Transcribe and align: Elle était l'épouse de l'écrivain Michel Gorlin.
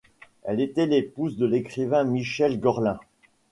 Elle 0.41 0.61
était 0.61 0.87
l'épouse 0.87 1.37
de 1.37 1.45
l'écrivain 1.45 2.03
Michel 2.05 2.59
Gorlin. 2.59 2.97